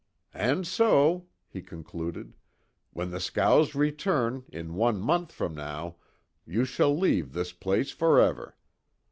[0.33, 2.33] "And so," he concluded,
[2.91, 5.97] "When the scows return, in one month from now,
[6.43, 8.55] you shall leave this place forever.